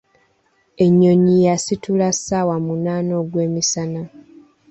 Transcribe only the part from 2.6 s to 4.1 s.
munaana ogw'emisana.